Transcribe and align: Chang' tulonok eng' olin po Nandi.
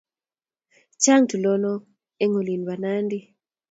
Chang' 1.01 1.27
tulonok 1.29 1.81
eng' 2.21 2.37
olin 2.39 2.61
po 2.67 2.73
Nandi. 2.83 3.19